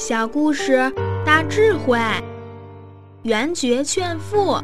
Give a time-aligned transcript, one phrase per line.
[0.00, 0.90] 小故事
[1.26, 1.98] 大智慧，
[3.24, 4.58] 圆觉劝富。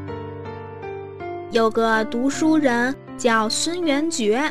[1.50, 4.50] 有个读书人叫孙元觉，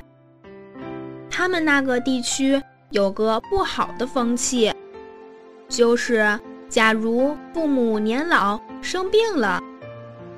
[1.28, 2.62] 他们那个地区
[2.92, 4.72] 有个不好的风气，
[5.68, 9.60] 就是假如父母年老生病了，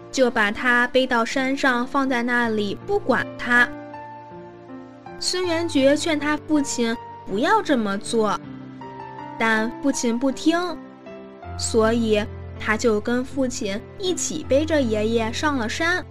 [0.09, 3.67] 就把他背到山上放在那里不管他。
[5.19, 6.95] 孙元觉劝他父亲
[7.25, 8.39] 不要这么做。
[9.39, 10.57] 但父亲不听，
[11.57, 12.23] 所以
[12.59, 16.03] 他就跟父亲一起背着爷爷上了山。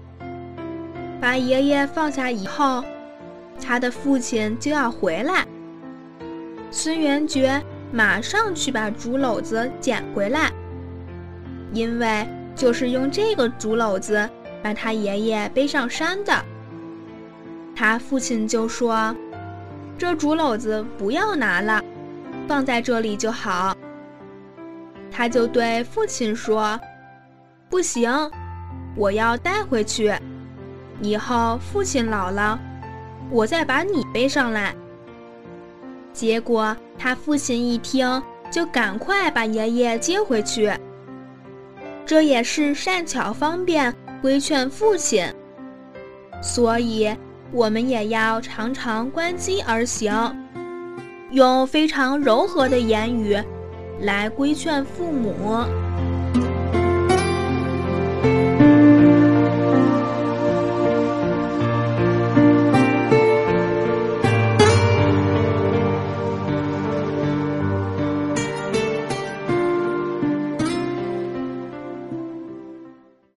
[1.20, 2.84] 把爷爷放下以后，
[3.60, 5.44] 他的父亲就要回来。
[6.70, 10.52] 孙元觉马上去把竹篓子捡回来，
[11.72, 14.28] 因为就是用这个竹篓子
[14.62, 16.32] 把他爷爷背上山的。
[17.74, 19.14] 他父亲就说
[19.98, 21.82] ：“这竹篓子不要拿了。”
[22.46, 23.76] 放在这里就好。
[25.10, 26.78] 他就对父亲说
[27.70, 28.10] ：“不行，
[28.94, 30.14] 我要带回去。
[31.00, 32.58] 以后父亲老了，
[33.30, 34.74] 我再把你背上来。”
[36.12, 40.72] 结果他父亲一听，就赶快把爷爷接回去。
[42.06, 45.26] 这也是善巧方便规劝父亲，
[46.40, 47.14] 所以
[47.52, 50.12] 我们也要常常观机而行。
[51.30, 53.36] 用非常柔和的言语
[54.00, 55.64] 来规劝父母。